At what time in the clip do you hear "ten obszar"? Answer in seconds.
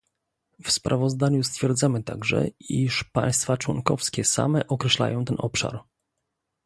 5.25-5.79